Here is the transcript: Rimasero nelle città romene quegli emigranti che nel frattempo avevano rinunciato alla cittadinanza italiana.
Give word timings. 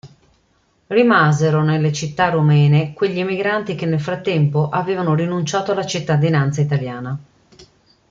Rimasero 0.87 1.61
nelle 1.63 1.93
città 1.93 2.29
romene 2.31 2.91
quegli 2.93 3.19
emigranti 3.19 3.75
che 3.75 3.85
nel 3.85 4.01
frattempo 4.01 4.67
avevano 4.69 5.13
rinunciato 5.13 5.73
alla 5.73 5.85
cittadinanza 5.85 6.59
italiana. 6.61 7.17